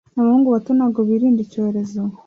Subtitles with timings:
[0.19, 2.01] Abahungu bato ntago birinda icyorezo